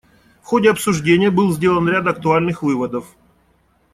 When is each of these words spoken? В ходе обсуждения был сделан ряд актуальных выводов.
В 0.41 0.47
ходе 0.47 0.71
обсуждения 0.71 1.29
был 1.29 1.51
сделан 1.53 1.87
ряд 1.87 2.07
актуальных 2.07 2.63
выводов. 2.63 3.15